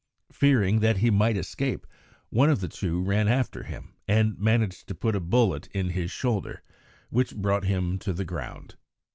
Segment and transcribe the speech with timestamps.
[0.31, 1.85] Fearing that he might escape,
[2.31, 6.09] one of the two ran after him and managed to put a bullet in his
[6.09, 6.63] shoulder,
[7.11, 8.73] which brought him to the ground.